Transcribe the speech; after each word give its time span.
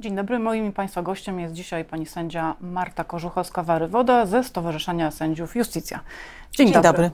Dzień 0.00 0.16
dobry. 0.16 0.38
Moim 0.38 0.66
i 0.66 0.72
Państwa 0.72 1.02
gościem 1.02 1.40
jest 1.40 1.54
dzisiaj 1.54 1.84
pani 1.84 2.06
sędzia 2.06 2.54
Marta 2.60 3.04
Korzuchowska-Warywoda 3.04 4.26
ze 4.26 4.44
Stowarzyszenia 4.44 5.10
Sędziów 5.10 5.56
Justicja. 5.56 6.00
Dzień, 6.52 6.66
Dzień 6.66 6.82
dobry. 6.82 7.10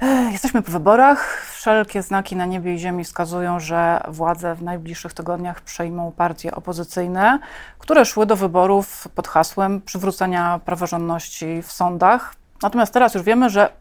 dobry. 0.00 0.32
Jesteśmy 0.32 0.62
po 0.62 0.72
wyborach. 0.72 1.46
Wszelkie 1.52 2.02
znaki 2.02 2.36
na 2.36 2.46
niebie 2.46 2.74
i 2.74 2.78
ziemi 2.78 3.04
wskazują, 3.04 3.60
że 3.60 4.00
władze 4.08 4.54
w 4.54 4.62
najbliższych 4.62 5.14
tygodniach 5.14 5.60
przejmą 5.60 6.12
partie 6.12 6.54
opozycyjne, 6.54 7.38
które 7.78 8.04
szły 8.04 8.26
do 8.26 8.36
wyborów 8.36 9.08
pod 9.14 9.28
hasłem 9.28 9.80
przywrócenia 9.80 10.60
praworządności 10.64 11.62
w 11.62 11.72
sądach. 11.72 12.34
Natomiast 12.62 12.92
teraz 12.92 13.14
już 13.14 13.22
wiemy, 13.22 13.50
że 13.50 13.72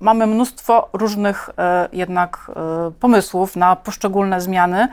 mamy 0.00 0.26
mnóstwo 0.26 0.88
różnych 0.92 1.50
e, 1.58 1.88
jednak 1.92 2.50
e, 2.56 2.90
pomysłów 2.90 3.56
na 3.56 3.76
poszczególne 3.76 4.40
zmiany 4.40 4.88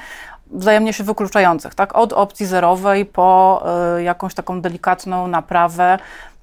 wzajemnie 0.51 0.93
się 0.93 1.03
wykluczających, 1.03 1.75
tak? 1.75 1.95
Od 1.95 2.13
opcji 2.13 2.45
zerowej 2.45 3.05
po 3.05 3.63
y, 3.97 4.03
jakąś 4.03 4.33
taką 4.33 4.61
delikatną 4.61 5.27
naprawę. 5.27 5.99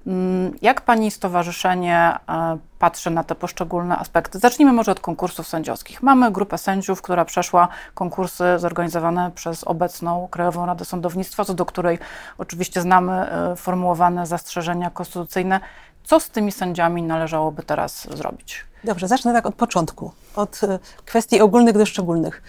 Mm, 0.07 0.53
jak 0.63 0.81
pani 0.81 1.11
stowarzyszenie 1.11 2.13
y, 2.55 2.59
patrzy 2.79 3.11
na 3.11 3.25
te 3.25 3.35
poszczególne 3.35 3.97
aspekty? 3.99 4.39
Zacznijmy 4.39 4.73
może 4.73 4.93
od 4.93 5.01
konkursów 5.01 5.49
sędziowskich. 5.49 6.03
Mamy 6.03 6.31
grupę 6.31 6.59
sędziów, 6.59 7.03
która 7.03 7.25
przeszła 7.25 7.69
konkursy 7.95 8.45
zorganizowane 8.57 9.31
przez 9.35 9.65
obecną 9.65 10.29
Krajową 10.31 10.67
Radę 10.67 10.85
Sądownictwa, 10.85 11.45
co 11.45 11.55
do 11.55 11.67
której 11.67 11.99
oczywiście 12.39 12.81
znamy 12.81 13.27
y, 13.53 13.57
formułowane 13.57 14.27
zastrzeżenia 14.27 14.91
konstytucyjne. 14.91 15.61
Co 16.05 16.21
z 16.21 16.31
tymi 16.31 16.53
sędziami 16.53 17.03
należałoby 17.03 17.63
teraz 17.63 18.09
zrobić? 18.17 18.65
Dobrze, 18.85 19.09
zacznę 19.09 19.33
tak 19.33 19.47
od 19.47 19.55
początku, 19.55 20.13
od 20.37 20.65
e, 20.65 20.79
kwestii 21.05 21.41
ogólnych 21.41 21.79
do 21.79 21.87
szczególnych. 21.87 22.43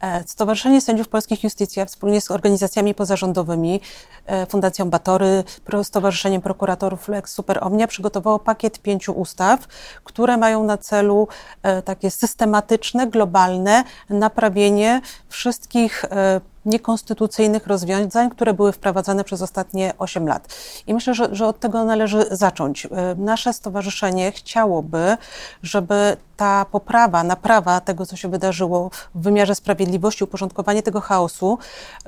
E, 0.00 0.24
Stowarzyszenie 0.26 0.80
Sędziów 0.80 1.08
Polskich 1.08 1.44
Justicja 1.44 1.84
wspólnie 1.84 2.20
z 2.20 2.30
organizacjami 2.30 2.94
pozarządowymi, 2.94 3.80
e, 4.26 4.46
Fundacją 4.46 4.90
Batory, 4.90 5.44
Stowarzyszeniem 5.82 6.42
Prokuratorów 6.42 7.08
Lex 7.08 7.32
Super 7.32 7.64
Omnia 7.64 7.86
przygotowało 7.86 8.38
pakiet 8.38 8.78
pięciu 8.78 9.12
ustaw, 9.12 9.66
które 10.04 10.36
mają 10.36 10.64
na 10.64 10.78
celu 10.78 11.28
takie 11.84 12.10
systematyczne, 12.10 13.06
globalne 13.06 13.84
naprawienie 14.10 15.00
wszystkich 15.28 16.04
niekonstytucyjnych 16.64 17.66
rozwiązań, 17.66 18.30
które 18.30 18.54
były 18.54 18.72
wprowadzane 18.72 19.24
przez 19.24 19.42
ostatnie 19.42 19.92
8 19.98 20.28
lat. 20.28 20.54
I 20.86 20.94
myślę, 20.94 21.14
że, 21.14 21.28
że 21.32 21.46
od 21.46 21.60
tego 21.60 21.84
należy 21.84 22.26
zacząć. 22.30 22.88
Nasze 23.16 23.52
stowarzyszenie 23.52 24.32
chciałoby, 24.32 25.16
żeby 25.62 26.16
ta 26.40 26.64
poprawa, 26.64 27.24
naprawa 27.24 27.80
tego, 27.80 28.06
co 28.06 28.16
się 28.16 28.28
wydarzyło 28.28 28.90
w 29.14 29.22
wymiarze 29.22 29.54
sprawiedliwości, 29.54 30.24
uporządkowanie 30.24 30.82
tego 30.82 31.00
chaosu 31.00 31.58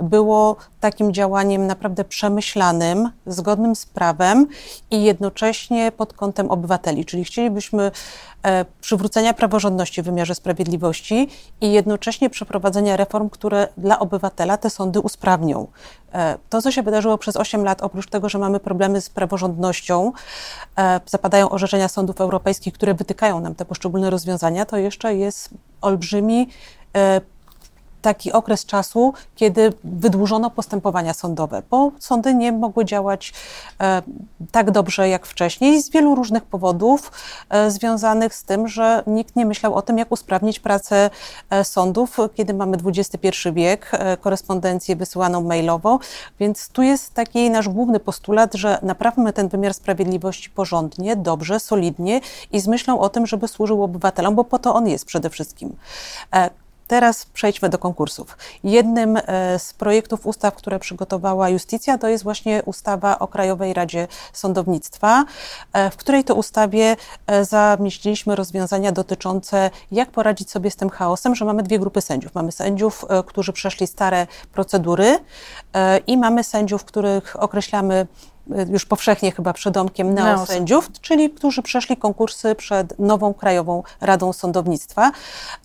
było 0.02 0.56
takim 0.80 1.12
działaniem 1.12 1.66
naprawdę 1.66 2.04
przemyślanym, 2.04 3.10
zgodnym 3.26 3.76
z 3.76 3.86
prawem 3.86 4.46
i 4.90 5.02
jednocześnie 5.02 5.92
pod 5.92 6.12
kątem 6.12 6.50
obywateli. 6.50 7.04
Czyli 7.04 7.24
chcielibyśmy 7.24 7.90
e, 8.42 8.64
przywrócenia 8.80 9.34
praworządności 9.34 10.02
w 10.02 10.04
wymiarze 10.04 10.34
sprawiedliwości 10.34 11.28
i 11.60 11.72
jednocześnie 11.72 12.30
przeprowadzenia 12.30 12.96
reform, 12.96 13.30
które 13.30 13.68
dla 13.76 13.98
obywatela 13.98 14.56
te 14.56 14.70
sądy 14.70 15.00
usprawnią. 15.00 15.66
E, 16.14 16.38
to, 16.50 16.62
co 16.62 16.72
się 16.72 16.82
wydarzyło 16.82 17.18
przez 17.18 17.36
8 17.36 17.64
lat, 17.64 17.82
oprócz 17.82 18.08
tego, 18.08 18.28
że 18.28 18.38
mamy 18.38 18.60
problemy 18.60 19.00
z 19.00 19.10
praworządnością, 19.10 20.12
e, 20.78 21.00
zapadają 21.06 21.50
orzeczenia 21.50 21.88
sądów 21.88 22.20
europejskich, 22.20 22.74
które 22.74 22.94
wytykają 22.94 23.40
nam 23.40 23.54
te 23.54 23.64
poszczególne 23.64 24.10
rozwiązania, 24.10 24.66
to 24.66 24.76
jeszcze 24.76 25.14
jest 25.14 25.50
olbrzymi 25.80 26.48
e, 26.96 27.20
taki 28.02 28.32
okres 28.32 28.66
czasu, 28.66 29.12
kiedy 29.34 29.72
wydłużono 29.84 30.50
postępowania 30.50 31.14
sądowe, 31.14 31.62
bo 31.70 31.92
sądy 31.98 32.34
nie 32.34 32.52
mogły 32.52 32.84
działać 32.84 33.32
e, 33.80 34.02
tak 34.52 34.70
dobrze 34.70 35.08
jak 35.08 35.26
wcześniej 35.26 35.82
z 35.82 35.90
wielu 35.90 36.14
różnych 36.14 36.42
powodów 36.42 37.12
e, 37.50 37.70
związanych 37.70 38.34
z 38.34 38.44
tym, 38.44 38.68
że 38.68 39.02
nikt 39.06 39.36
nie 39.36 39.46
myślał 39.46 39.74
o 39.74 39.82
tym, 39.82 39.98
jak 39.98 40.12
usprawnić 40.12 40.60
pracę 40.60 41.10
e, 41.50 41.64
sądów, 41.64 42.16
kiedy 42.34 42.54
mamy 42.54 42.76
XXI 42.86 43.28
wiek, 43.52 43.90
korespondencję 44.20 44.96
wysyłaną 44.96 45.40
mailowo, 45.40 45.98
więc 46.40 46.68
tu 46.68 46.82
jest 46.82 47.14
taki 47.14 47.50
nasz 47.50 47.68
główny 47.68 48.00
postulat, 48.00 48.54
że 48.54 48.78
naprawmy 48.82 49.32
ten 49.32 49.48
wymiar 49.48 49.74
sprawiedliwości 49.74 50.50
porządnie, 50.50 51.16
dobrze, 51.16 51.60
solidnie 51.60 52.20
i 52.52 52.60
z 52.60 52.66
myślą 52.66 53.00
o 53.00 53.08
tym, 53.08 53.26
żeby 53.26 53.48
służył 53.48 53.82
obywatelom, 53.82 54.34
bo 54.34 54.44
po 54.44 54.58
to 54.58 54.74
on 54.74 54.88
jest 54.88 55.04
przede 55.04 55.30
wszystkim. 55.30 55.76
Teraz 56.92 57.24
przejdźmy 57.24 57.68
do 57.68 57.78
konkursów. 57.78 58.36
Jednym 58.64 59.16
e, 59.16 59.58
z 59.58 59.72
projektów 59.72 60.26
ustaw, 60.26 60.54
które 60.54 60.78
przygotowała 60.78 61.48
Justicja, 61.48 61.98
to 61.98 62.08
jest 62.08 62.24
właśnie 62.24 62.62
ustawa 62.64 63.18
o 63.18 63.28
Krajowej 63.28 63.74
Radzie 63.74 64.08
Sądownictwa, 64.32 65.24
e, 65.72 65.90
w 65.90 65.96
której 65.96 66.24
to 66.24 66.34
ustawie 66.34 66.96
e, 67.26 67.44
zamieściliśmy 67.44 68.36
rozwiązania 68.36 68.92
dotyczące, 68.92 69.70
jak 69.92 70.10
poradzić 70.10 70.50
sobie 70.50 70.70
z 70.70 70.76
tym 70.76 70.90
chaosem, 70.90 71.34
że 71.34 71.44
mamy 71.44 71.62
dwie 71.62 71.78
grupy 71.78 72.00
sędziów. 72.00 72.34
Mamy 72.34 72.52
sędziów, 72.52 73.04
którzy 73.26 73.52
przeszli 73.52 73.86
stare 73.86 74.26
procedury 74.52 75.18
i 76.06 76.16
mamy 76.18 76.44
sędziów, 76.44 76.84
których 76.84 77.42
określamy 77.42 78.06
już 78.70 78.86
powszechnie 78.86 79.32
chyba 79.32 79.52
przedomkiem 79.52 80.14
neosędziów, 80.14 80.92
czyli 81.00 81.30
którzy 81.30 81.62
przeszli 81.62 81.96
konkursy 81.96 82.54
przed 82.54 82.98
nową 82.98 83.34
Krajową 83.34 83.82
Radą 84.00 84.32
Sądownictwa. 84.32 85.12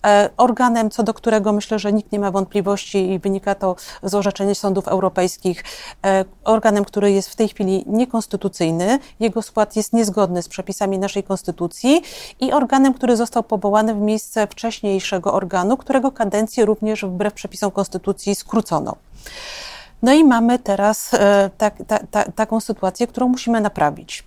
E, 0.06 0.30
organem, 0.36 0.90
co 0.90 1.02
do 1.02 1.14
którego 1.14 1.52
myślę, 1.52 1.78
że 1.78 1.92
nikt 1.92 2.12
nie 2.12 2.18
ma 2.18 2.30
wątpliwości 2.30 3.10
i 3.10 3.18
wynika 3.18 3.54
to 3.54 3.76
z 4.02 4.14
orzeczeń 4.14 4.54
sądów 4.54 4.88
europejskich, 4.88 5.64
e, 6.06 6.24
organem, 6.44 6.84
który 6.84 7.12
jest 7.12 7.28
w 7.28 7.36
tej 7.36 7.48
chwili 7.48 7.84
niekonstytucyjny, 7.86 8.98
jego 9.20 9.42
skład 9.42 9.76
jest 9.76 9.92
niezgodny 9.92 10.42
z 10.42 10.48
przepisami 10.48 10.98
naszej 10.98 11.22
konstytucji 11.22 12.02
i 12.40 12.52
organem, 12.52 12.94
który 12.94 13.16
został 13.16 13.42
powołany 13.42 13.94
w 13.94 13.98
miejsce 13.98 14.46
wcześniejszego 14.46 15.32
organu, 15.32 15.76
którego 15.76 16.12
kadencję 16.12 16.64
również 16.64 17.04
wbrew 17.04 17.34
przepisom 17.34 17.70
konstytucji 17.70 18.34
skrócono. 18.34 18.96
No 20.02 20.12
i 20.12 20.24
mamy 20.24 20.58
teraz 20.58 21.14
e, 21.14 21.50
tak, 21.58 21.74
ta, 21.86 21.98
ta, 22.10 22.24
taką 22.32 22.60
sytuację, 22.60 23.06
którą 23.06 23.28
musimy 23.28 23.60
naprawić. 23.60 24.24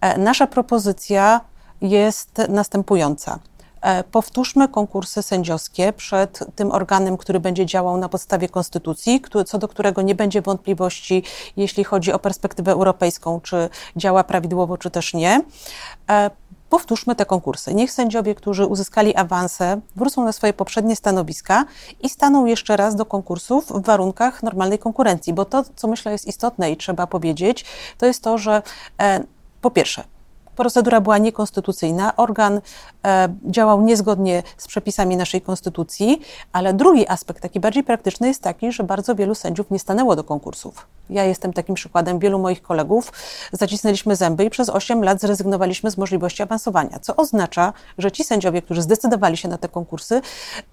E, 0.00 0.18
nasza 0.18 0.46
propozycja 0.46 1.40
jest 1.80 2.42
następująca. 2.48 3.38
E, 3.80 4.04
powtórzmy 4.04 4.68
konkursy 4.68 5.22
sędziowskie 5.22 5.92
przed 5.92 6.44
tym 6.54 6.72
organem, 6.72 7.16
który 7.16 7.40
będzie 7.40 7.66
działał 7.66 7.96
na 7.96 8.08
podstawie 8.08 8.48
konstytucji, 8.48 9.22
co 9.46 9.58
do 9.58 9.68
którego 9.68 10.02
nie 10.02 10.14
będzie 10.14 10.42
wątpliwości, 10.42 11.22
jeśli 11.56 11.84
chodzi 11.84 12.12
o 12.12 12.18
perspektywę 12.18 12.72
europejską, 12.72 13.40
czy 13.40 13.68
działa 13.96 14.24
prawidłowo, 14.24 14.78
czy 14.78 14.90
też 14.90 15.14
nie 15.14 15.40
powtórzmy 16.70 17.14
te 17.14 17.26
konkursy. 17.26 17.74
Niech 17.74 17.92
sędziowie, 17.92 18.34
którzy 18.34 18.66
uzyskali 18.66 19.16
awanse, 19.16 19.80
wrócą 19.96 20.24
na 20.24 20.32
swoje 20.32 20.52
poprzednie 20.52 20.96
stanowiska 20.96 21.64
i 22.00 22.08
staną 22.08 22.46
jeszcze 22.46 22.76
raz 22.76 22.96
do 22.96 23.06
konkursów 23.06 23.66
w 23.68 23.84
warunkach 23.84 24.42
normalnej 24.42 24.78
konkurencji, 24.78 25.32
bo 25.32 25.44
to, 25.44 25.64
co 25.76 25.88
myślę 25.88 26.12
jest 26.12 26.26
istotne 26.26 26.70
i 26.70 26.76
trzeba 26.76 27.06
powiedzieć, 27.06 27.64
to 27.98 28.06
jest 28.06 28.22
to, 28.22 28.38
że 28.38 28.62
e, 29.00 29.24
po 29.60 29.70
pierwsze, 29.70 30.04
procedura 30.56 31.00
była 31.00 31.18
niekonstytucyjna, 31.18 32.16
organ 32.16 32.60
e, 33.04 33.28
działał 33.44 33.82
niezgodnie 33.82 34.42
z 34.56 34.66
przepisami 34.66 35.16
naszej 35.16 35.40
konstytucji, 35.40 36.20
ale 36.52 36.74
drugi 36.74 37.08
aspekt, 37.08 37.42
taki 37.42 37.60
bardziej 37.60 37.84
praktyczny, 37.84 38.28
jest 38.28 38.42
taki, 38.42 38.72
że 38.72 38.84
bardzo 38.84 39.14
wielu 39.14 39.34
sędziów 39.34 39.70
nie 39.70 39.78
stanęło 39.78 40.16
do 40.16 40.24
konkursów. 40.24 40.86
Ja 41.10 41.24
jestem 41.24 41.52
takim 41.52 41.74
przykładem, 41.74 42.18
wielu 42.18 42.38
moich 42.38 42.62
kolegów 42.62 43.12
zacisnęliśmy 43.52 44.16
zęby 44.16 44.44
i 44.44 44.50
przez 44.50 44.68
8 44.68 45.04
lat 45.04 45.20
zrezygnowaliśmy 45.20 45.90
z 45.90 45.98
możliwości 45.98 46.42
awansowania, 46.42 46.98
co 46.98 47.16
oznacza, 47.16 47.72
że 47.98 48.12
ci 48.12 48.24
sędziowie, 48.24 48.62
którzy 48.62 48.82
zdecydowali 48.82 49.36
się 49.36 49.48
na 49.48 49.58
te 49.58 49.68
konkursy, 49.68 50.20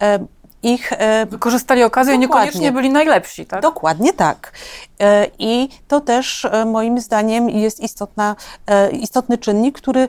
e, 0.02 0.20
ich. 0.64 0.94
E, 0.94 1.26
Wykorzystali 1.26 1.84
okazję, 1.84 2.14
dokładnie, 2.14 2.46
niekoniecznie 2.46 2.72
byli 2.72 2.90
najlepsi, 2.90 3.46
tak? 3.46 3.62
Dokładnie 3.62 4.14
tak. 4.14 4.52
E, 5.00 5.28
I 5.40 5.70
to 5.88 6.02
też 6.02 6.46
e, 6.46 6.66
moim 6.66 7.00
zdaniem 7.00 7.50
jest 7.50 7.80
istotna, 7.80 8.36
istotny 8.92 9.38
czynnik, 9.38 9.78
który 9.78 10.08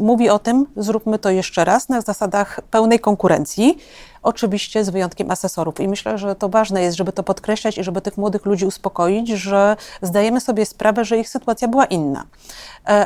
mówi 0.00 0.30
o 0.30 0.38
tym, 0.38 0.66
zróbmy 0.76 1.18
to 1.18 1.30
jeszcze 1.30 1.64
raz 1.64 1.88
na 1.88 2.00
zasadach 2.00 2.60
pełnej 2.70 3.00
konkurencji. 3.00 3.78
Oczywiście 4.22 4.84
z 4.84 4.90
wyjątkiem 4.90 5.30
asesorów. 5.30 5.80
I 5.80 5.88
myślę, 5.88 6.18
że 6.18 6.34
to 6.34 6.48
ważne 6.48 6.82
jest, 6.82 6.96
żeby 6.96 7.12
to 7.12 7.22
podkreślać 7.22 7.78
i 7.78 7.84
żeby 7.84 8.00
tych 8.00 8.16
młodych 8.16 8.46
ludzi 8.46 8.66
uspokoić, 8.66 9.28
że 9.28 9.76
zdajemy 10.02 10.40
sobie 10.40 10.66
sprawę, 10.66 11.04
że 11.04 11.18
ich 11.18 11.28
sytuacja 11.28 11.68
była 11.68 11.84
inna. 11.84 12.24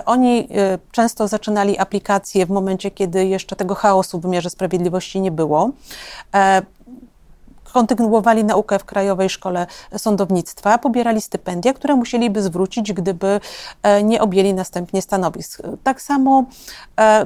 Oni 0.07 0.49
często 0.93 1.29
zaczynali 1.29 1.79
aplikacje 1.79 2.47
w 2.47 2.51
momencie, 2.51 2.91
kiedy 2.91 3.27
jeszcze 3.27 3.57
tego 3.57 3.75
chaosu 3.75 4.19
w 4.19 4.23
wymiarze 4.23 4.51
sprawiedliwości 4.51 5.21
nie 5.21 5.31
było 5.31 5.71
kontynuowali 7.75 8.45
naukę 8.45 8.79
w 8.79 8.85
Krajowej 8.85 9.31
Szkole 9.31 9.67
Sądownictwa, 9.97 10.79
pobierali 10.79 11.21
stypendia, 11.21 11.73
które 11.73 11.97
musieliby 11.97 12.43
zwrócić, 12.43 12.93
gdyby 12.93 13.41
nie 14.05 14.21
objęli 14.21 14.55
następnie 14.55 15.03
stanowisk. 15.03 15.63
Tak 15.83 16.03
samo 16.03 16.45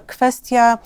kwestia 0.07 0.79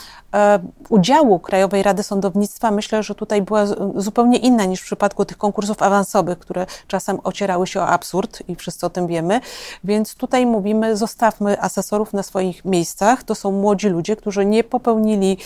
udziału 0.89 1.39
Krajowej 1.39 1.83
Rady 1.83 2.03
Sądownictwa 2.03 2.71
myślę, 2.71 3.03
że 3.03 3.15
tutaj 3.15 3.43
była 3.43 3.67
zupełnie 3.97 4.39
inna 4.39 4.65
niż 4.65 4.81
w 4.81 4.85
przypadku 4.85 5.25
tych 5.25 5.39
konkursów 5.39 5.83
awansowych, 5.83 6.39
które 6.39 6.67
czasem 6.89 7.19
ocierały 7.25 7.67
się 7.67 7.81
o 7.81 7.87
absurd 7.87 8.43
i 8.49 8.57
wszyscy 8.57 8.87
o 8.87 8.91
tym 8.91 9.07
wiemy. 9.07 9.41
Więc 9.85 10.15
tutaj 10.15 10.47
mówimy, 10.47 10.97
zostawmy 10.97 11.63
asesorów 11.63 12.13
na 12.13 12.23
swoich 12.23 12.65
miejscach. 12.65 13.23
To 13.23 13.35
są 13.35 13.53
młodzi 13.53 13.89
ludzie, 13.89 14.17
którzy 14.17 14.45
nie 14.47 14.65
popełnili 14.65 15.39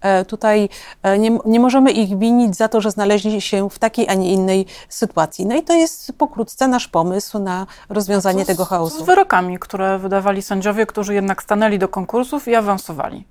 e, 0.00 0.24
tutaj, 0.24 0.68
e, 1.02 1.18
nie, 1.18 1.38
nie 1.44 1.60
możemy 1.60 1.90
ich 1.90 2.18
winić 2.18 2.56
za 2.56 2.68
to, 2.68 2.80
że 2.80 2.90
znaleźli 2.90 3.40
się 3.40 3.61
w 3.68 3.78
takiej, 3.78 4.08
a 4.08 4.14
nie 4.14 4.32
innej 4.32 4.66
sytuacji. 4.88 5.46
No 5.46 5.54
i 5.54 5.62
to 5.62 5.72
jest 5.72 6.12
pokrótce 6.18 6.68
nasz 6.68 6.88
pomysł 6.88 7.38
na 7.38 7.66
rozwiązanie 7.88 8.44
tego 8.44 8.64
chaosu. 8.64 9.04
Z 9.04 9.06
wyrokami, 9.06 9.58
które 9.58 9.98
wydawali 9.98 10.42
sędziowie, 10.42 10.86
którzy 10.86 11.14
jednak 11.14 11.42
stanęli 11.42 11.78
do 11.78 11.88
konkursów 11.88 12.48
i 12.48 12.54
awansowali. 12.54 13.26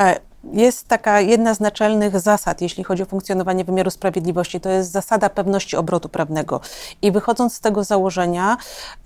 E, 0.00 0.20
jest 0.52 0.88
taka 0.88 1.20
jedna 1.20 1.54
z 1.54 1.60
naczelnych 1.60 2.20
zasad, 2.20 2.60
jeśli 2.60 2.84
chodzi 2.84 3.02
o 3.02 3.06
funkcjonowanie 3.06 3.64
wymiaru 3.64 3.90
sprawiedliwości, 3.90 4.60
to 4.60 4.68
jest 4.68 4.92
zasada 4.92 5.30
pewności 5.30 5.76
obrotu 5.76 6.08
prawnego. 6.08 6.60
I 7.02 7.12
wychodząc 7.12 7.54
z 7.54 7.60
tego 7.60 7.84
założenia, 7.84 8.56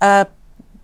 e, 0.03 0.25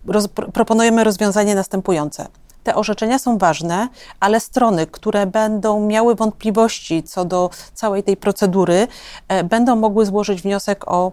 roz, 0.06 0.28
proponujemy 0.52 1.04
rozwiązanie 1.04 1.54
następujące. 1.54 2.26
Te 2.68 2.74
orzeczenia 2.74 3.18
są 3.18 3.38
ważne, 3.38 3.88
ale 4.20 4.40
strony, 4.40 4.86
które 4.86 5.26
będą 5.26 5.86
miały 5.86 6.14
wątpliwości 6.14 7.02
co 7.02 7.24
do 7.24 7.50
całej 7.74 8.02
tej 8.02 8.16
procedury, 8.16 8.88
e, 9.28 9.44
będą 9.44 9.76
mogły 9.76 10.06
złożyć 10.06 10.42
wniosek 10.42 10.88
o 10.88 11.12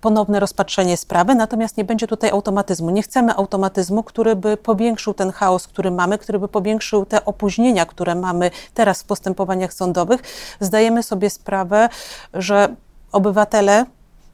ponowne 0.00 0.40
rozpatrzenie 0.40 0.96
sprawy, 0.96 1.34
natomiast 1.34 1.76
nie 1.76 1.84
będzie 1.84 2.06
tutaj 2.06 2.30
automatyzmu. 2.30 2.90
Nie 2.90 3.02
chcemy 3.02 3.34
automatyzmu, 3.34 4.02
który 4.02 4.36
by 4.36 4.56
powiększył 4.56 5.14
ten 5.14 5.32
chaos, 5.32 5.66
który 5.66 5.90
mamy, 5.90 6.18
który 6.18 6.38
by 6.38 6.48
powiększył 6.48 7.06
te 7.06 7.24
opóźnienia, 7.24 7.86
które 7.86 8.14
mamy 8.14 8.50
teraz 8.74 9.02
w 9.02 9.04
postępowaniach 9.04 9.72
sądowych. 9.72 10.22
Zdajemy 10.60 11.02
sobie 11.02 11.30
sprawę, 11.30 11.88
że 12.34 12.74
obywatele 13.12 13.86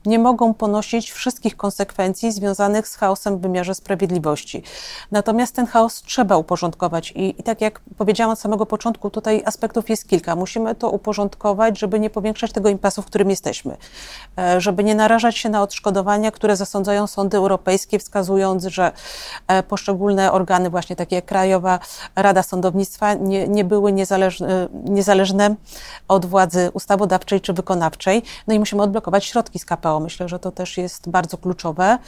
nie 0.07 0.19
mogą 0.19 0.55
ponosić 0.55 1.13
wszystkich 1.13 1.57
konsekwencji 1.57 2.33
związanych 2.33 2.89
z 2.89 2.97
chaosem 2.97 3.39
w 3.39 3.41
wymiarze 3.41 3.75
sprawiedliwości. 3.75 4.63
Natomiast 5.11 5.55
ten 5.55 5.67
chaos 5.67 6.03
trzeba 6.03 6.37
uporządkować 6.37 7.11
i, 7.11 7.41
i 7.41 7.43
tak 7.43 7.61
jak 7.61 7.81
powiedziałam 7.99 8.33
od 8.33 8.39
samego 8.39 8.67
początku, 8.67 9.11
tutaj 9.11 9.43
aspektów 9.47 9.91
jest 9.91 10.09
kilka. 10.09 10.37
Musimy 10.37 10.75
to 10.75 10.91
uporządkować, 10.91 11.79
żeby 11.79 12.01
nie 12.01 12.11
powiększać 12.11 12.53
tego 12.53 12.69
impasu, 12.69 13.03
w 13.03 13.07
którym 13.07 13.31
jesteśmy, 13.31 13.77
e, 14.39 14.61
żeby 14.61 14.85
nie 14.85 14.95
narażać 14.95 15.39
się 15.39 15.49
na 15.49 15.63
odszkodowania, 15.63 16.31
które 16.31 16.57
zasądzają 16.57 17.07
sądy 17.07 17.37
europejskie, 17.37 17.99
wskazując, 17.99 18.65
że 18.65 18.93
e, 19.49 19.63
poszczególne 19.63 20.33
organy, 20.33 20.71
właśnie 20.71 20.97
takie 20.97 21.17
jak 21.17 21.25
Krajowa 21.25 21.79
Rada 22.17 22.43
Sądownictwa, 22.43 23.15
nie, 23.15 23.49
nie 23.49 23.65
były 23.65 23.93
niezależne, 23.93 24.69
niezależne 24.85 25.55
od 26.09 26.27
władzy 26.27 26.71
ustawodawczej 26.75 27.41
czy 27.41 27.53
wykonawczej. 27.53 28.23
No 28.47 28.55
i 28.55 28.59
musimy 28.59 28.83
odblokować 28.83 29.25
środki 29.25 29.59
z 29.59 29.65
KPO 29.65 29.94
Myślę, 30.01 30.29
że 30.29 30.39
to 30.39 30.51
też 30.53 30.79
jest 30.79 31.09
bardzo 31.09 31.39
kluczowe. 31.39 31.99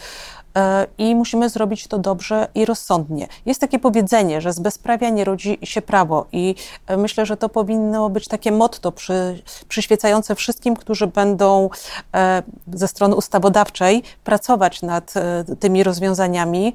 E, 0.56 0.87
i 0.99 1.14
musimy 1.14 1.49
zrobić 1.49 1.87
to 1.87 1.99
dobrze 1.99 2.49
i 2.55 2.64
rozsądnie. 2.64 3.29
Jest 3.47 3.61
takie 3.61 3.79
powiedzenie, 3.79 4.41
że 4.41 4.53
z 4.53 4.61
bezprawia 4.61 5.11
nie 5.11 5.25
rodzi 5.25 5.58
się 5.62 5.82
prawo 5.82 6.26
i 6.32 6.55
e, 6.87 6.97
myślę, 6.97 7.26
że 7.26 7.37
to 7.37 7.49
powinno 7.49 8.11
być 8.11 8.29
takie 8.29 8.53
motto 8.53 8.93
przy, 8.93 9.43
przyświecające 9.69 10.35
wszystkim, 10.35 10.76
którzy 10.76 11.06
będą 11.06 11.70
e, 12.14 12.43
ze 12.73 12.88
strony 12.88 13.17
ustawodawczej 13.17 14.03
pracować 14.25 14.82
nad 14.82 15.14
tymi 15.61 15.82
rozwiązaniami 15.82 16.75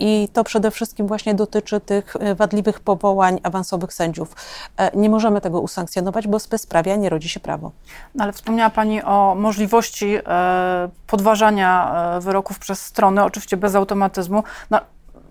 i 0.00 0.28
to 0.32 0.44
przede 0.44 0.70
wszystkim 0.70 1.06
właśnie 1.06 1.34
dotyczy 1.34 1.80
tych 1.80 2.16
wadliwych 2.36 2.80
powołań 2.80 3.40
awansowych 3.42 3.94
sędziów. 3.94 4.36
Nie 4.94 5.10
możemy 5.10 5.40
tego 5.40 5.60
usankcjonować, 5.60 6.28
bo 6.28 6.40
z 6.40 6.46
bezprawia 6.46 6.96
nie 6.96 7.08
rodzi 7.08 7.28
się 7.28 7.40
prawo. 7.40 7.70
No 8.14 8.24
ale 8.24 8.32
wspomniała 8.32 8.70
Pani 8.70 9.02
o 9.02 9.34
możliwości 9.38 10.18
podważania 11.06 11.94
wyroków 12.20 12.58
przez 12.58 12.83
strony, 12.84 13.24
oczywiście 13.24 13.56
bez 13.56 13.74
automatyzmu. 13.74 14.44
No, 14.70 14.80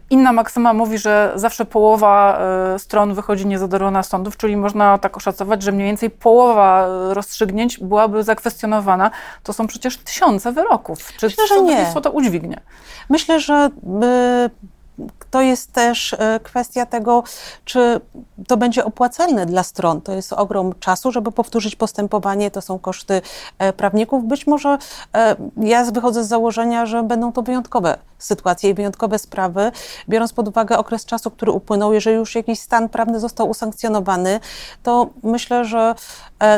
inna 0.10 0.34
maksyma 0.34 0.74
mówi, 0.74 0.98
że 0.98 1.32
zawsze 1.36 1.66
połowa 1.66 2.40
e, 2.76 2.80
stron 2.80 3.14
wychodzi 3.14 3.48
niezadowolona 3.48 4.04
z 4.04 4.10
sądów, 4.10 4.38
czyli 4.38 4.58
można 4.58 4.98
tak 4.98 5.18
oszacować, 5.18 5.64
że 5.64 5.72
mniej 5.72 5.88
więcej 5.88 6.10
połowa 6.10 6.88
e, 6.88 7.14
rozstrzygnięć 7.14 7.80
byłaby 7.80 8.24
zakwestionowana. 8.24 9.12
To 9.44 9.54
są 9.54 9.68
przecież 9.68 9.98
tysiące 9.98 10.52
wyroków. 10.52 11.14
Czy 11.18 11.26
Myślę, 11.26 11.48
że 11.48 11.62
nie. 11.62 11.94
to 12.04 12.12
udźwignie? 12.12 12.62
Myślę, 13.10 13.40
że 13.40 13.70
to 15.32 15.42
jest 15.42 15.72
też 15.72 16.14
e, 16.14 16.40
kwestia 16.44 16.86
tego, 16.86 17.24
czy 17.66 18.02
to 18.48 18.58
będzie 18.58 18.86
opłacalne 18.86 19.46
dla 19.46 19.64
stron. 19.64 20.02
To 20.02 20.12
jest 20.12 20.34
ogrom 20.34 20.74
czasu, 20.80 21.12
żeby 21.12 21.32
powtórzyć 21.32 21.76
postępowanie, 21.76 22.52
to 22.52 22.62
są 22.62 22.80
koszty 22.80 23.22
e, 23.60 23.74
prawników. 23.74 24.26
Być 24.26 24.48
może 24.48 24.78
e, 25.16 25.36
ja 25.58 25.86
wychodzę 25.86 26.24
z 26.24 26.28
założenia, 26.28 26.86
że 26.86 27.04
będą 27.04 27.32
to 27.32 27.42
wyjątkowe 27.42 27.98
sytuacje 28.18 28.70
i 28.70 28.74
wyjątkowe 28.74 29.20
sprawy, 29.20 29.72
biorąc 30.10 30.34
pod 30.34 30.48
uwagę 30.48 30.78
okres 30.78 31.06
czasu, 31.06 31.32
który 31.32 31.52
upłynął, 31.52 31.94
jeżeli 31.94 32.16
już 32.16 32.36
jakiś 32.36 32.60
stan 32.60 32.90
prawny 32.90 33.20
został 33.20 33.50
usankcjonowany, 33.50 34.40
to 34.84 35.10
myślę, 35.24 35.66
że 35.66 35.96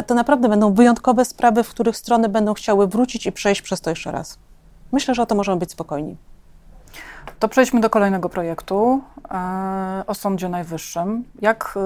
to 0.08 0.14
naprawdę 0.14 0.50
będą 0.50 0.74
wyjątkowe 0.74 1.26
sprawy, 1.26 1.64
w 1.64 1.70
których 1.70 1.98
strony 1.98 2.30
będą 2.30 2.54
chciały 2.54 2.88
wrócić 2.88 3.26
i 3.26 3.32
przejść 3.32 3.62
przez 3.62 3.82
to 3.82 3.90
jeszcze 3.90 4.12
raz. 4.12 4.38
Myślę, 4.92 5.16
że 5.16 5.22
o 5.22 5.26
to 5.26 5.36
możemy 5.36 5.58
być 5.58 5.72
spokojni. 5.72 6.18
To 7.40 7.48
przejdźmy 7.48 7.82
do 7.82 7.90
kolejnego 7.90 8.30
projektu 8.30 9.02
e, 9.32 10.04
o 10.08 10.14
Sądzie 10.14 10.50
Najwyższym. 10.50 11.24
Jak 11.42 11.74
e, 11.76 11.80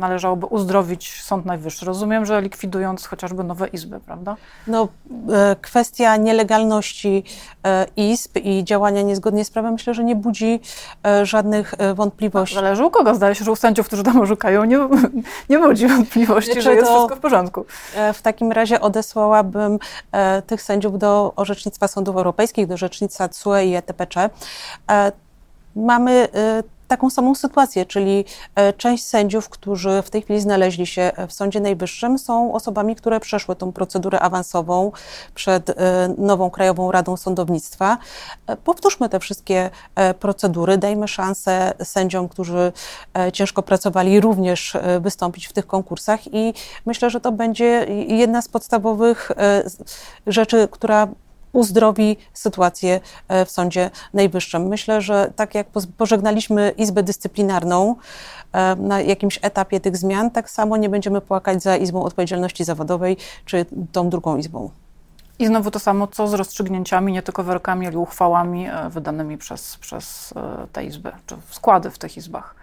należałoby 0.00 0.46
uzdrowić 0.46 1.22
Sąd 1.22 1.46
Najwyższy? 1.46 1.86
Rozumiem, 1.86 2.26
że 2.26 2.40
likwidując 2.40 3.06
chociażby 3.06 3.44
nowe 3.44 3.68
izby, 3.68 4.00
prawda? 4.00 4.36
No, 4.66 4.88
e, 5.32 5.56
kwestia 5.60 6.16
nielegalności 6.16 7.24
izb 7.96 8.36
i 8.36 8.64
działania 8.64 9.02
niezgodnie 9.02 9.44
z 9.44 9.50
prawem 9.50 9.72
myślę, 9.72 9.94
że 9.94 10.04
nie 10.04 10.16
budzi 10.16 10.60
żadnych 11.22 11.74
wątpliwości. 11.94 12.54
No, 12.54 12.60
zależy 12.62 12.84
u 12.84 12.90
kogo. 12.90 13.14
Zdaje 13.14 13.34
się, 13.34 13.44
że 13.44 13.52
u 13.52 13.56
sędziów, 13.56 13.86
którzy 13.86 14.02
tam 14.02 14.20
oszukają, 14.20 14.64
nie, 14.64 14.78
nie 15.50 15.58
budzi 15.58 15.86
wątpliwości, 15.88 16.52
znaczy, 16.52 16.62
że 16.62 16.74
jest 16.74 16.90
wszystko 16.90 17.16
w 17.16 17.20
porządku. 17.20 17.64
W 18.14 18.22
takim 18.22 18.52
razie 18.52 18.80
odesłałabym 18.80 19.78
tych 20.46 20.62
sędziów 20.62 20.98
do 20.98 21.32
orzecznictwa 21.36 21.88
sądów 21.88 22.16
europejskich, 22.16 22.66
do 22.66 22.74
orzecznictwa 22.74 23.28
CUE 23.28 23.56
i 23.56 23.74
ETPC, 23.74 24.30
mamy 25.76 26.28
e, 26.34 26.62
taką 26.88 27.10
samą 27.10 27.34
sytuację, 27.34 27.86
czyli 27.86 28.24
e, 28.54 28.72
część 28.72 29.04
sędziów, 29.04 29.48
którzy 29.48 30.02
w 30.02 30.10
tej 30.10 30.22
chwili 30.22 30.40
znaleźli 30.40 30.86
się 30.86 31.12
w 31.28 31.32
Sądzie 31.32 31.60
Najwyższym, 31.60 32.18
są 32.18 32.54
osobami, 32.54 32.96
które 32.96 33.20
przeszły 33.20 33.56
tą 33.56 33.72
procedurę 33.72 34.20
awansową 34.20 34.92
przed 35.34 35.74
nową 36.18 36.50
Krajową 36.50 36.92
Radą 36.92 37.16
Sądownictwa. 37.16 37.98
Powtórzmy 38.64 39.08
te 39.08 39.20
wszystkie 39.20 39.70
procedury, 40.20 40.78
dajmy 40.78 41.08
szansę 41.08 41.72
sędziom, 41.82 42.28
którzy 42.28 42.72
ciężko 43.32 43.62
pracowali, 43.62 44.20
również 44.20 44.76
wystąpić 45.00 45.46
w 45.46 45.52
tych 45.52 45.66
konkursach 45.66 46.34
i 46.34 46.54
myślę, 46.86 47.10
że 47.10 47.20
to 47.20 47.32
będzie 47.32 47.86
jedna 48.08 48.42
z 48.42 48.48
podstawowych 48.48 49.30
rzeczy, 50.26 50.68
która 50.70 51.08
uzdrowi 51.52 52.16
sytuację 52.32 53.00
e, 53.28 53.44
w 53.44 53.50
Sądzie 53.50 53.90
Najwyższym. 54.14 54.66
Myślę, 54.66 55.00
że 55.00 55.32
tak 55.36 55.54
jak 55.54 55.66
pożegnaliśmy 55.96 56.74
Izbę 56.76 57.02
Dyscyplinarną 57.02 57.96
e, 58.52 58.76
na 58.76 59.00
jakimś 59.00 59.38
etapie 59.42 59.80
tych 59.80 59.96
zmian, 59.96 60.30
tak 60.30 60.50
samo 60.50 60.76
nie 60.76 60.88
będziemy 60.88 61.20
płakać 61.20 61.62
za 61.62 61.76
Izbą 61.76 62.02
Odpowiedzialności 62.02 62.64
Zawodowej 62.64 63.16
czy 63.44 63.66
tą 63.92 64.08
drugą 64.08 64.36
Izbą. 64.36 64.70
I 65.38 65.46
znowu 65.46 65.70
to 65.70 65.78
samo, 65.78 66.06
co 66.06 66.28
z 66.28 66.34
rozstrzygnięciami, 66.34 67.12
nie 67.12 67.22
tylko 67.22 67.44
wyrokami, 67.44 67.86
ale 67.86 67.98
uchwałami 67.98 68.66
e, 68.66 68.90
wydanymi 68.90 69.38
przez, 69.38 69.76
przez 69.76 70.34
te 70.72 70.84
izby, 70.84 71.12
czy 71.26 71.36
składy 71.50 71.90
w 71.90 71.98
tych 71.98 72.16
izbach 72.16 72.54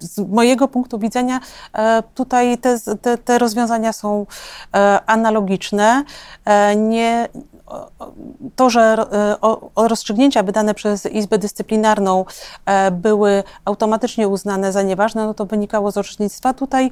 z 0.00 0.18
mojego 0.18 0.68
punktu 0.68 0.98
widzenia 0.98 1.40
e, 1.72 2.02
tutaj 2.14 2.58
te, 2.58 2.78
te, 3.02 3.18
te 3.18 3.38
rozwiązania 3.38 3.92
są 3.92 4.26
e, 4.74 5.00
analogiczne. 5.06 6.04
E, 6.44 6.76
nie, 6.76 7.28
to, 8.56 8.70
że 8.70 8.96
rozstrzygnięcia 9.76 10.42
wydane 10.42 10.74
przez 10.74 11.06
Izbę 11.06 11.38
Dyscyplinarną 11.38 12.24
były 12.92 13.44
automatycznie 13.64 14.28
uznane 14.28 14.72
za 14.72 14.82
nieważne, 14.82 15.26
no 15.26 15.34
to 15.34 15.46
wynikało 15.46 15.92
z 15.92 15.96
orzecznictwa. 15.96 16.54
Tutaj 16.54 16.90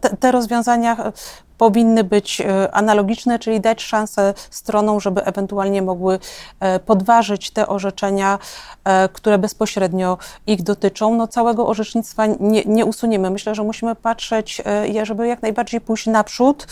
te, 0.00 0.16
te 0.16 0.32
rozwiązania 0.32 1.12
powinny 1.58 2.04
być 2.04 2.40
e, 2.40 2.74
analogiczne, 2.74 3.38
czyli 3.38 3.60
dać 3.60 3.82
szansę 3.82 4.34
stronom, 4.50 5.00
żeby 5.00 5.24
ewentualnie 5.24 5.82
mogły 5.82 6.18
e, 6.60 6.80
podważyć 6.80 7.50
te 7.50 7.66
orzeczenia, 7.66 8.38
e, 8.84 9.08
które 9.08 9.38
bezpośrednio 9.38 10.18
ich 10.46 10.62
dotyczą. 10.62 11.14
No, 11.14 11.28
całego 11.28 11.66
orzecznictwa 11.66 12.26
nie, 12.26 12.62
nie 12.66 12.84
usuniemy. 12.84 13.30
Myślę, 13.30 13.54
że 13.54 13.62
musimy 13.62 13.94
patrzeć, 13.94 14.62
żeby 15.02 15.26
jak 15.26 15.42
najbardziej 15.42 15.80
pójść 15.80 16.06
naprzód 16.06 16.66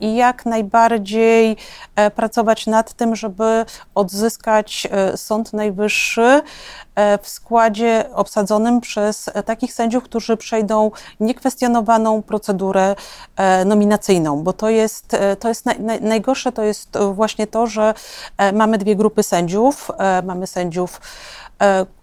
i 0.00 0.16
jak 0.16 0.46
najbardziej 0.46 1.56
pracować 2.14 2.66
nad 2.66 2.92
tym, 2.92 3.16
żeby 3.16 3.64
odzyskać 3.94 4.88
Sąd 5.16 5.52
Najwyższy 5.52 6.42
w 7.22 7.28
składzie 7.28 8.04
obsadzonym 8.14 8.80
przez 8.80 9.30
takich 9.44 9.72
sędziów, 9.72 10.04
którzy 10.04 10.36
przejdą 10.36 10.90
niekwestionowaną 11.20 12.22
procedurę 12.22 12.94
nominacyjną 13.66 14.34
bo 14.42 14.52
to 14.52 14.70
jest, 14.70 15.14
e, 15.14 15.36
to 15.36 15.48
jest 15.48 15.66
naj, 15.66 15.80
naj, 15.80 16.02
najgorsze 16.02 16.52
to 16.52 16.62
jest 16.62 16.98
właśnie 17.12 17.46
to, 17.46 17.66
że 17.66 17.94
e, 18.38 18.52
mamy 18.52 18.78
dwie 18.78 18.96
grupy 18.96 19.22
sędziów. 19.22 19.90
E, 19.98 20.22
mamy 20.22 20.46
sędziów 20.46 21.00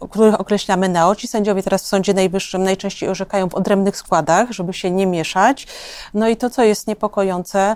których 0.10 0.40
określamy 0.40 0.90
neo. 0.90 1.16
Ci 1.16 1.28
sędziowie 1.28 1.64
teraz 1.64 1.84
w 1.84 1.88
Sądzie 1.88 2.14
Najwyższym 2.14 2.64
najczęściej 2.64 3.10
orzekają 3.10 3.50
w 3.50 3.56
odrębnych 3.56 3.98
składach, 3.98 4.52
żeby 4.52 4.74
się 4.74 4.92
nie 4.92 5.08
mieszać. 5.08 5.68
No 6.14 6.30
i 6.30 6.38
to, 6.38 6.50
co 6.50 6.64
jest 6.64 6.88
niepokojące, 6.88 7.76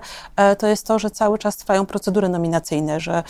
to 0.57 0.67
jest 0.67 0.87
to, 0.87 0.99
że 0.99 1.11
cały 1.11 1.37
czas 1.37 1.57
trwają 1.57 1.85
procedury 1.85 2.29
nominacyjne, 2.29 2.99
że 2.99 3.23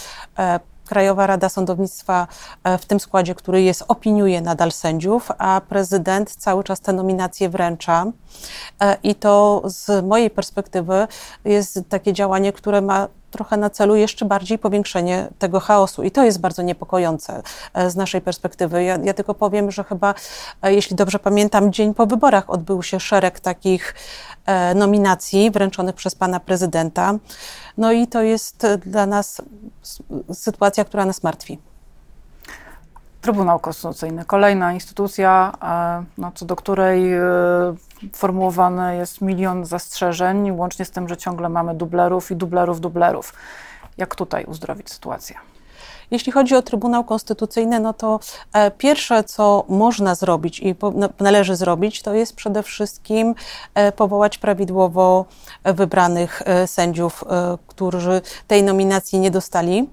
Krajowa 0.85 1.27
Rada 1.27 1.49
Sądownictwa 1.49 2.27
e, 2.63 2.77
w 2.77 2.85
tym 2.85 2.99
składzie, 2.99 3.35
który 3.35 3.61
jest, 3.61 3.83
opiniuje 3.87 4.41
nadal 4.41 4.71
sędziów, 4.71 5.31
a 5.37 5.61
prezydent 5.69 6.35
cały 6.35 6.63
czas 6.63 6.79
te 6.79 6.93
nominacje 6.93 7.49
wręcza. 7.49 8.05
E, 8.81 8.97
I 9.03 9.15
to 9.15 9.61
z 9.65 10.05
mojej 10.05 10.29
perspektywy 10.29 11.07
jest 11.45 11.79
takie 11.89 12.13
działanie, 12.13 12.53
które 12.53 12.81
ma 12.81 13.07
trochę 13.35 13.57
na 13.57 13.69
celu 13.69 13.95
jeszcze 13.95 14.25
bardziej 14.25 14.59
powiększenie 14.59 15.27
tego 15.39 15.59
chaosu. 15.59 16.03
I 16.03 16.11
to 16.11 16.23
jest 16.23 16.39
bardzo 16.39 16.61
niepokojące 16.61 17.41
e, 17.73 17.89
z 17.89 17.95
naszej 17.95 18.21
perspektywy. 18.21 18.83
Ja, 18.83 18.97
ja, 19.03 19.13
tylko 19.13 19.33
powiem, 19.33 19.71
że 19.71 19.83
chyba, 19.83 20.13
jeśli 20.63 20.95
dobrze 20.95 21.19
pamiętam, 21.19 21.73
dzień 21.73 21.93
po 21.93 22.05
wyborach 22.05 22.49
odbył 22.49 22.83
się 22.83 22.99
szereg 22.99 23.39
takich 23.39 23.95
nominacji 24.75 25.51
wręczonych 25.51 25.95
przez 25.95 26.15
pana 26.15 26.39
prezydenta. 26.39 27.13
No 27.77 27.91
i 27.91 28.07
to 28.07 28.21
jest 28.21 28.67
dla 28.85 29.05
nas 29.05 29.41
sytuacja, 30.33 30.85
która 30.85 31.05
nas 31.05 31.23
martwi. 31.23 31.59
Trybunał 33.21 33.59
Konstytucyjny, 33.59 34.25
kolejna 34.25 34.73
instytucja, 34.73 35.51
e, 35.63 36.03
no, 36.17 36.31
co 36.35 36.45
do 36.45 36.55
której 36.55 37.13
e, 38.03 38.07
formułowany 38.13 38.95
jest 38.95 39.21
milion 39.21 39.65
zastrzeżeń, 39.65 40.51
łącznie 40.51 40.85
z 40.85 40.91
tym, 40.91 41.09
że 41.09 41.17
ciągle 41.17 41.49
mamy 41.49 41.75
dublerów 41.75 42.31
i 42.31 42.35
dublerów, 42.35 42.81
dublerów. 42.81 43.33
Jak 43.97 44.15
tutaj 44.15 44.45
uzdrowić 44.45 44.91
sytuację? 44.91 45.35
Jeśli 46.11 46.31
chodzi 46.31 46.55
o 46.55 46.61
Trybunał 46.61 47.03
Konstytucyjny, 47.03 47.79
no 47.79 47.93
to 47.93 48.19
e, 48.53 48.71
pierwsze, 48.71 49.23
co 49.23 49.65
można 49.69 50.15
zrobić 50.15 50.59
i 50.59 50.75
należy 51.19 51.55
zrobić, 51.55 52.01
to 52.01 52.13
jest 52.13 52.35
przede 52.35 52.63
wszystkim 52.63 53.35
e, 53.73 53.91
powołać 53.91 54.37
prawidłowo 54.37 55.25
wybranych 55.63 56.41
e, 56.45 56.67
sędziów, 56.67 57.23
którzy 57.67 58.21
tej 58.47 58.63
nominacji 58.63 59.19
nie 59.19 59.31
dostali. 59.31 59.89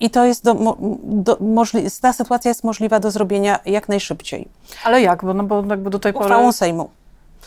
I 0.00 0.10
to 0.10 0.24
jest 0.24 0.44
do, 0.44 0.76
do, 1.02 1.36
możli, 1.40 1.82
ta 2.02 2.12
sytuacja 2.12 2.48
jest 2.48 2.64
możliwa 2.64 3.00
do 3.00 3.10
zrobienia 3.10 3.58
jak 3.66 3.88
najszybciej. 3.88 4.48
Ale 4.84 5.02
jak? 5.02 5.24
Bo, 5.24 5.34
no 5.34 5.44
bo 5.44 5.64
jakby 5.68 5.90
do 5.90 5.98
tej 5.98 6.12
pory. 6.12 6.24
Uchwałą 6.24 6.52
Sejmu. 6.52 6.90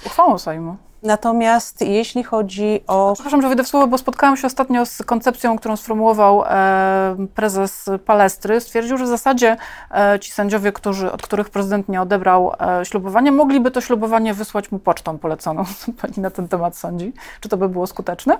Uchwałą 0.05 0.37
Sejmu. 0.37 0.75
Natomiast 1.03 1.81
jeśli 1.81 2.23
chodzi 2.23 2.83
o. 2.87 3.13
Przepraszam, 3.13 3.41
że 3.41 3.47
wyjdę 3.47 3.63
w 3.63 3.67
słowo, 3.67 3.87
bo 3.87 3.97
spotkałam 3.97 4.37
się 4.37 4.47
ostatnio 4.47 4.85
z 4.85 4.97
koncepcją, 4.97 5.57
którą 5.57 5.77
sformułował 5.77 6.43
e, 6.45 7.15
prezes 7.35 7.89
Palestry. 8.05 8.61
Stwierdził, 8.61 8.97
że 8.97 9.05
w 9.05 9.07
zasadzie 9.07 9.57
e, 9.91 10.19
ci 10.19 10.31
sędziowie, 10.31 10.71
którzy, 10.71 11.11
od 11.11 11.21
których 11.21 11.49
prezydent 11.49 11.89
nie 11.89 12.01
odebrał 12.01 12.53
e, 12.59 12.85
ślubowania, 12.85 13.31
mogliby 13.31 13.71
to 13.71 13.81
ślubowanie 13.81 14.33
wysłać 14.33 14.71
mu 14.71 14.79
pocztą 14.79 15.17
poleconą. 15.17 15.65
Co 15.77 15.91
pani 16.01 16.13
na 16.17 16.29
ten 16.29 16.47
temat 16.47 16.77
sądzi? 16.77 17.13
Czy 17.39 17.49
to 17.49 17.57
by 17.57 17.69
było 17.69 17.87
skuteczne? 17.87 18.37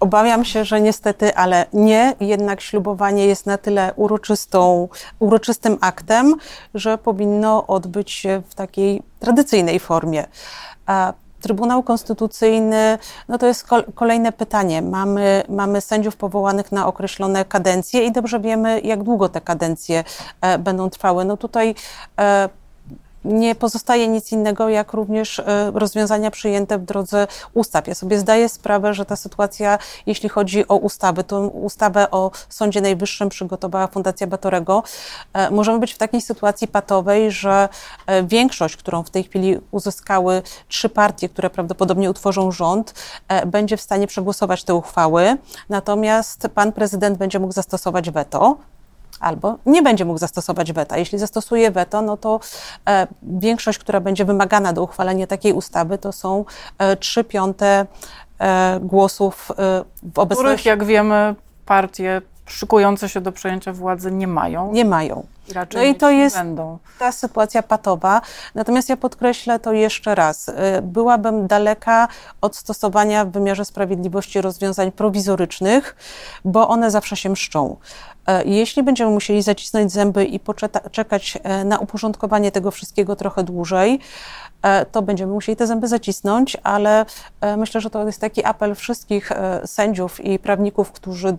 Obawiam 0.00 0.44
się, 0.44 0.64
że 0.64 0.80
niestety, 0.80 1.34
ale 1.34 1.66
nie. 1.72 2.14
Jednak 2.20 2.60
ślubowanie 2.60 3.26
jest 3.26 3.46
na 3.46 3.58
tyle 3.58 3.92
uroczystą, 3.96 4.88
uroczystym 5.18 5.78
aktem, 5.80 6.34
że 6.74 6.98
powinno 6.98 7.66
odbyć 7.66 8.10
się 8.10 8.42
w 8.48 8.54
takiej 8.54 9.02
tradycyjnej 9.20 9.80
formie. 9.80 10.24
A 10.86 11.12
Trybunał 11.40 11.82
Konstytucyjny, 11.82 12.98
no 13.28 13.38
to 13.38 13.46
jest 13.46 13.66
kolejne 13.94 14.32
pytanie. 14.32 14.82
Mamy, 14.82 15.42
mamy 15.48 15.80
sędziów 15.80 16.16
powołanych 16.16 16.72
na 16.72 16.86
określone 16.86 17.44
kadencje 17.44 18.04
i 18.04 18.12
dobrze 18.12 18.40
wiemy, 18.40 18.80
jak 18.80 19.02
długo 19.02 19.28
te 19.28 19.40
kadencje 19.40 20.04
e, 20.40 20.58
będą 20.58 20.90
trwały. 20.90 21.24
No 21.24 21.36
tutaj 21.36 21.74
e, 22.20 22.48
nie 23.28 23.54
pozostaje 23.54 24.08
nic 24.08 24.32
innego, 24.32 24.68
jak 24.68 24.92
również 24.92 25.38
e, 25.38 25.70
rozwiązania 25.74 26.30
przyjęte 26.30 26.78
w 26.78 26.84
drodze 26.84 27.26
ustaw. 27.54 27.86
Ja 27.86 27.94
sobie 27.94 28.18
zdaję 28.18 28.48
sprawę, 28.48 28.94
że 28.94 29.04
ta 29.04 29.16
sytuacja, 29.16 29.78
jeśli 30.06 30.28
chodzi 30.28 30.68
o 30.68 30.76
ustawy, 30.76 31.24
tą 31.24 31.46
ustawę 31.46 32.10
o 32.10 32.30
Sądzie 32.48 32.80
Najwyższym 32.80 33.28
przygotowała 33.28 33.86
Fundacja 33.86 34.26
Batorego, 34.26 34.82
e, 35.32 35.50
możemy 35.50 35.78
być 35.78 35.92
w 35.92 35.98
takiej 35.98 36.20
sytuacji 36.20 36.68
patowej, 36.68 37.30
że 37.30 37.68
e, 38.06 38.22
większość, 38.22 38.76
którą 38.76 39.02
w 39.02 39.10
tej 39.10 39.24
chwili 39.24 39.58
uzyskały 39.70 40.42
trzy 40.68 40.88
partie, 40.88 41.28
które 41.28 41.50
prawdopodobnie 41.50 42.10
utworzą 42.10 42.52
rząd, 42.52 42.94
będzie 43.46 43.76
w 43.76 43.80
stanie 43.80 44.06
przegłosować 44.06 44.64
te 44.64 44.74
uchwały, 44.74 45.36
natomiast 45.68 46.48
pan 46.54 46.72
prezydent 46.72 47.18
będzie 47.18 47.38
mógł 47.38 47.52
zastosować 47.52 48.10
weto, 48.10 48.56
albo 49.20 49.58
nie 49.66 49.82
będzie 49.82 50.04
mógł 50.04 50.18
zastosować 50.18 50.72
weta. 50.72 50.98
Jeśli 50.98 51.18
zastosuje 51.18 51.70
weto, 51.70 52.02
no 52.02 52.16
to 52.16 52.40
e, 52.88 53.06
większość, 53.22 53.78
która 53.78 54.00
będzie 54.00 54.24
wymagana 54.24 54.72
do 54.72 54.82
uchwalenia 54.82 55.26
takiej 55.26 55.52
ustawy, 55.52 55.98
to 55.98 56.12
są 56.12 56.44
e, 56.78 56.96
trzy 56.96 57.24
piąte 57.24 57.86
e, 58.40 58.80
głosów 58.82 59.50
e, 59.50 59.54
w 60.02 60.18
obecności. 60.18 60.44
Których, 60.44 60.66
jak 60.66 60.84
wiemy, 60.84 61.34
partie 61.66 62.22
szykujące 62.48 63.08
się 63.08 63.20
do 63.20 63.32
przejęcia 63.32 63.72
władzy 63.72 64.10
nie 64.10 64.26
mają. 64.26 64.72
Nie 64.72 64.84
mają. 64.84 65.26
I 65.50 65.52
raczej 65.52 65.80
no 65.82 65.86
i 65.86 65.94
to 65.94 66.10
jest 66.10 66.36
będą. 66.36 66.78
ta 66.98 67.12
sytuacja 67.12 67.62
patowa. 67.62 68.20
Natomiast 68.54 68.88
ja 68.88 68.96
podkreślę 68.96 69.58
to 69.58 69.72
jeszcze 69.72 70.14
raz. 70.14 70.48
Y, 70.48 70.54
byłabym 70.82 71.46
daleka 71.46 72.08
od 72.40 72.56
stosowania 72.56 73.24
w 73.24 73.30
wymiarze 73.30 73.64
sprawiedliwości 73.64 74.40
rozwiązań 74.40 74.92
prowizorycznych, 74.92 75.96
bo 76.44 76.68
one 76.68 76.90
zawsze 76.90 77.16
się 77.16 77.30
mszczą. 77.30 77.76
Y, 78.28 78.32
jeśli 78.44 78.82
będziemy 78.82 79.10
musieli 79.10 79.42
zacisnąć 79.42 79.92
zęby 79.92 80.24
i 80.24 80.40
poczekać 80.40 81.38
y, 81.60 81.64
na 81.64 81.78
uporządkowanie 81.78 82.52
tego 82.52 82.70
wszystkiego 82.70 83.16
trochę 83.16 83.44
dłużej, 83.44 84.00
to 84.92 85.02
będziemy 85.02 85.32
musieli 85.32 85.56
te 85.56 85.66
zęby 85.66 85.88
zacisnąć, 85.88 86.56
ale 86.62 87.04
myślę, 87.56 87.80
że 87.80 87.90
to 87.90 88.06
jest 88.06 88.20
taki 88.20 88.44
apel 88.44 88.74
wszystkich 88.74 89.32
sędziów 89.64 90.24
i 90.24 90.38
prawników, 90.38 90.92
którzy 90.92 91.36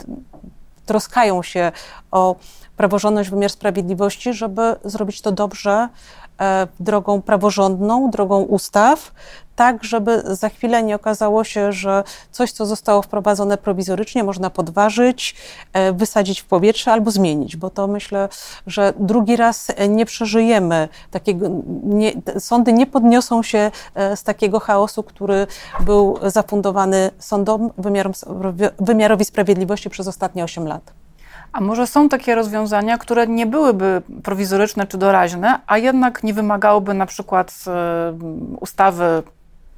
troskają 0.90 1.44
się 1.44 1.72
o 2.12 2.36
praworządność, 2.78 3.30
wymiar 3.30 3.50
sprawiedliwości, 3.50 4.34
żeby 4.34 4.76
zrobić 4.84 5.22
to 5.22 5.32
dobrze, 5.32 5.90
drogą 6.80 7.22
praworządną, 7.22 8.10
drogą 8.10 8.42
ustaw, 8.42 9.12
tak, 9.60 9.84
żeby 9.84 10.24
za 10.26 10.50
chwilę 10.50 10.84
nie 10.84 10.96
okazało 10.96 11.44
się, 11.44 11.72
że 11.72 12.04
coś, 12.32 12.52
co 12.52 12.66
zostało 12.66 13.02
wprowadzone 13.02 13.58
prowizorycznie, 13.58 14.24
można 14.24 14.50
podważyć, 14.50 15.36
e, 15.74 15.94
wysadzić 15.94 16.42
w 16.42 16.46
powietrze 16.46 16.92
albo 16.92 17.12
zmienić, 17.12 17.58
bo 17.58 17.70
to 17.70 17.88
myślę, 17.88 18.30
że 18.68 18.94
drugi 19.00 19.36
raz 19.36 19.68
nie 19.90 20.06
przeżyjemy 20.06 20.90
takiego, 21.12 21.48
nie, 21.84 22.14
sądy 22.40 22.74
nie 22.74 22.88
podniosą 22.88 23.44
się 23.44 23.72
e, 23.96 24.18
z 24.18 24.24
takiego 24.24 24.60
chaosu, 24.60 25.04
który 25.04 25.48
był 25.80 26.20
zafundowany 26.24 27.12
sądom, 27.20 27.70
wymiarom, 27.78 28.14
wymiarowi 28.80 29.26
sprawiedliwości 29.26 29.90
przez 29.90 30.08
ostatnie 30.08 30.44
8 30.44 30.68
lat. 30.68 30.99
A 31.52 31.62
może 31.62 31.88
są 31.88 32.10
takie 32.10 32.36
rozwiązania, 32.36 32.98
które 32.98 33.28
nie 33.28 33.46
byłyby 33.46 34.02
prowizoryczne 34.24 34.88
czy 34.88 34.98
doraźne, 34.98 35.60
a 35.68 35.78
jednak 35.78 36.24
nie 36.24 36.34
wymagałyby 36.34 36.94
na 36.94 37.06
przykład 37.06 37.54
e, 37.68 38.14
ustawy, 38.60 39.24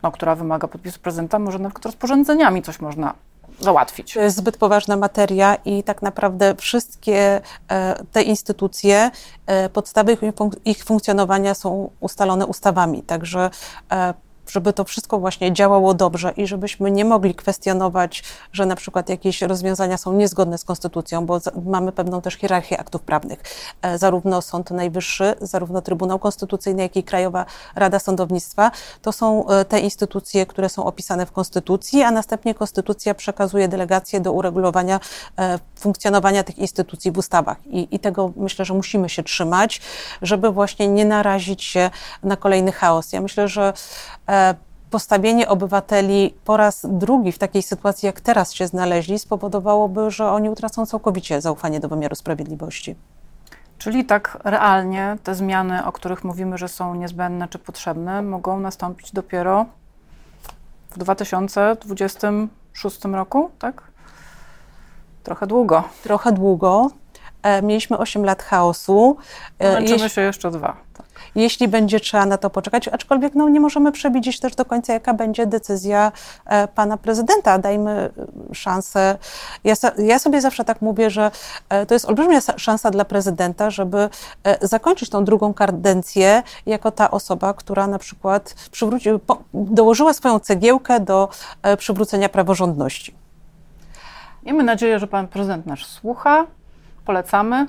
no, 0.03 0.11
która 0.11 0.35
wymaga 0.35 0.67
podpisu 0.67 0.99
prezydenta, 0.99 1.39
może 1.39 1.59
na 1.59 1.69
przykład 1.69 1.85
rozporządzeniami 1.85 2.61
coś 2.61 2.79
można 2.79 3.13
załatwić. 3.59 4.13
To 4.13 4.21
jest 4.21 4.37
zbyt 4.37 4.57
poważna 4.57 4.97
materia 4.97 5.55
i 5.55 5.83
tak 5.83 6.01
naprawdę 6.01 6.55
wszystkie 6.55 7.41
e, 7.69 8.03
te 8.11 8.21
instytucje, 8.21 9.11
e, 9.45 9.69
podstawy 9.69 10.17
ich 10.65 10.83
funkcjonowania 10.83 11.53
są 11.53 11.89
ustalone 11.99 12.45
ustawami. 12.45 13.03
Także 13.03 13.49
żeby 14.51 14.73
to 14.73 14.83
wszystko 14.83 15.19
właśnie 15.19 15.53
działało 15.53 15.93
dobrze 15.93 16.33
i 16.37 16.47
żebyśmy 16.47 16.91
nie 16.91 17.05
mogli 17.05 17.35
kwestionować, 17.35 18.23
że 18.53 18.65
na 18.65 18.75
przykład 18.75 19.09
jakieś 19.09 19.41
rozwiązania 19.41 19.97
są 19.97 20.13
niezgodne 20.13 20.57
z 20.57 20.63
konstytucją, 20.63 21.25
bo 21.25 21.39
mamy 21.65 21.91
pewną 21.91 22.21
też 22.21 22.33
hierarchię 22.33 22.79
aktów 22.79 23.01
prawnych. 23.01 23.43
E, 23.81 23.97
zarówno 23.97 24.41
Sąd 24.41 24.71
Najwyższy, 24.71 25.35
zarówno 25.41 25.81
Trybunał 25.81 26.19
Konstytucyjny, 26.19 26.81
jak 26.81 26.95
i 26.95 27.03
Krajowa 27.03 27.45
Rada 27.75 27.99
Sądownictwa 27.99 28.71
to 29.01 29.11
są 29.11 29.47
e, 29.47 29.65
te 29.65 29.79
instytucje, 29.79 30.45
które 30.45 30.69
są 30.69 30.85
opisane 30.85 31.25
w 31.25 31.31
Konstytucji, 31.31 32.03
a 32.03 32.11
następnie 32.11 32.55
Konstytucja 32.55 33.13
przekazuje 33.13 33.67
delegacje 33.67 34.21
do 34.21 34.31
uregulowania 34.31 34.99
e, 35.39 35.59
funkcjonowania 35.75 36.43
tych 36.43 36.59
instytucji 36.59 37.11
w 37.11 37.17
ustawach. 37.17 37.57
I, 37.67 37.87
I 37.91 37.99
tego 37.99 38.31
myślę, 38.35 38.65
że 38.65 38.73
musimy 38.73 39.09
się 39.09 39.23
trzymać, 39.23 39.81
żeby 40.21 40.51
właśnie 40.51 40.87
nie 40.87 41.05
narazić 41.05 41.63
się 41.63 41.89
na 42.23 42.37
kolejny 42.37 42.71
chaos. 42.71 43.13
Ja 43.13 43.21
myślę, 43.21 43.47
że 43.47 43.73
postawienie 44.89 45.49
obywateli 45.49 46.33
po 46.45 46.57
raz 46.57 46.85
drugi 46.89 47.31
w 47.31 47.37
takiej 47.37 47.63
sytuacji, 47.63 48.05
jak 48.05 48.21
teraz 48.21 48.53
się 48.53 48.67
znaleźli, 48.67 49.19
spowodowałoby, 49.19 50.11
że 50.11 50.31
oni 50.31 50.49
utracą 50.49 50.85
całkowicie 50.85 51.41
zaufanie 51.41 51.79
do 51.79 51.89
wymiaru 51.89 52.15
sprawiedliwości. 52.15 52.95
Czyli 53.77 54.05
tak 54.05 54.37
realnie 54.43 55.17
te 55.23 55.35
zmiany, 55.35 55.85
o 55.85 55.91
których 55.91 56.23
mówimy, 56.23 56.57
że 56.57 56.67
są 56.67 56.95
niezbędne 56.95 57.47
czy 57.47 57.59
potrzebne, 57.59 58.21
mogą 58.21 58.59
nastąpić 58.59 59.11
dopiero 59.11 59.65
w 60.91 60.97
2026 60.97 63.05
roku, 63.05 63.51
tak? 63.59 63.83
Trochę 65.23 65.47
długo. 65.47 65.83
Trochę 66.03 66.31
długo. 66.31 66.89
E, 67.43 67.61
mieliśmy 67.61 67.97
8 67.97 68.25
lat 68.25 68.43
chaosu. 68.43 69.17
E, 69.59 69.73
Męczymy 69.73 70.09
się 70.09 70.21
jeszcze 70.21 70.51
dwa. 70.51 70.75
Jeśli 71.35 71.67
będzie 71.67 71.99
trzeba 71.99 72.25
na 72.25 72.37
to 72.37 72.49
poczekać, 72.49 72.87
aczkolwiek 72.87 73.35
no, 73.35 73.49
nie 73.49 73.59
możemy 73.59 73.91
przewidzieć 73.91 74.39
też 74.39 74.55
do 74.55 74.65
końca, 74.65 74.93
jaka 74.93 75.13
będzie 75.13 75.47
decyzja 75.47 76.11
e, 76.45 76.67
pana 76.67 76.97
prezydenta. 76.97 77.57
Dajmy 77.57 78.09
szansę. 78.53 79.17
Ja, 79.63 79.73
ja 79.97 80.19
sobie 80.19 80.41
zawsze 80.41 80.65
tak 80.65 80.81
mówię, 80.81 81.09
że 81.09 81.31
to 81.87 81.93
jest 81.93 82.05
olbrzymia 82.05 82.39
szansa 82.57 82.91
dla 82.91 83.05
prezydenta, 83.05 83.69
żeby 83.69 84.09
zakończyć 84.61 85.09
tą 85.09 85.25
drugą 85.25 85.53
kadencję 85.53 86.43
jako 86.65 86.91
ta 86.91 87.11
osoba, 87.11 87.53
która 87.53 87.87
na 87.87 87.99
przykład 87.99 88.55
dołożyła 89.53 90.13
swoją 90.13 90.39
cegiełkę 90.39 90.99
do 90.99 91.29
przywrócenia 91.77 92.29
praworządności. 92.29 93.15
Miejmy 94.43 94.63
nadzieję, 94.63 94.99
że 94.99 95.07
pan 95.07 95.27
prezydent 95.27 95.65
nasz 95.65 95.85
słucha, 95.85 96.45
polecamy. 97.05 97.67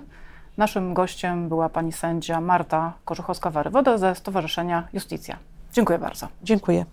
Naszym 0.56 0.94
gościem 0.94 1.48
była 1.48 1.68
pani 1.68 1.92
sędzia 1.92 2.40
Marta 2.40 2.92
Korzuchowska-Warywoda 3.06 3.98
ze 3.98 4.14
Stowarzyszenia 4.14 4.88
Justicja. 4.92 5.36
Dziękuję 5.72 5.98
bardzo. 5.98 6.28
Dziękuję. 6.42 6.84